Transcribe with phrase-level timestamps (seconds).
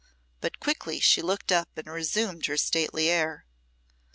[0.39, 3.45] But quickly she looked up and resumed her stately air.